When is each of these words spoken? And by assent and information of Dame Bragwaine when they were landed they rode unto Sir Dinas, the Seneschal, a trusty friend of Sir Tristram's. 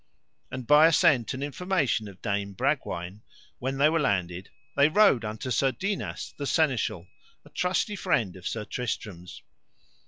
And 0.49 0.65
by 0.65 0.87
assent 0.87 1.35
and 1.35 1.43
information 1.43 2.07
of 2.07 2.23
Dame 2.23 2.53
Bragwaine 2.53 3.21
when 3.59 3.77
they 3.77 3.87
were 3.87 3.99
landed 3.99 4.49
they 4.75 4.89
rode 4.89 5.23
unto 5.23 5.51
Sir 5.51 5.71
Dinas, 5.73 6.33
the 6.39 6.47
Seneschal, 6.47 7.05
a 7.45 7.51
trusty 7.51 7.95
friend 7.95 8.35
of 8.35 8.47
Sir 8.47 8.65
Tristram's. 8.65 9.43